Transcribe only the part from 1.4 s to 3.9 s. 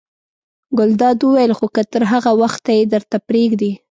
خو که تر هغه وخته یې درته پرېږدي.